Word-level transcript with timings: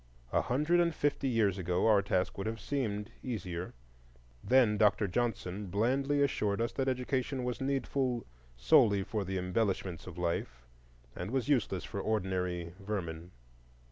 A 0.33 0.41
hundred 0.41 0.79
and 0.79 0.95
fifty 0.95 1.27
years 1.29 1.59
ago 1.59 1.85
our 1.85 2.01
task 2.01 2.35
would 2.35 2.47
have 2.47 2.59
seemed 2.59 3.11
easier. 3.21 3.75
Then 4.43 4.75
Dr. 4.75 5.07
Johnson 5.07 5.67
blandly 5.67 6.23
assured 6.23 6.59
us 6.59 6.71
that 6.71 6.87
education 6.87 7.43
was 7.43 7.61
needful 7.61 8.25
solely 8.57 9.03
for 9.03 9.23
the 9.23 9.37
embellishments 9.37 10.07
of 10.07 10.17
life, 10.17 10.65
and 11.15 11.29
was 11.29 11.49
useless 11.49 11.83
for 11.83 12.01
ordinary 12.01 12.73
vermin. 12.79 13.29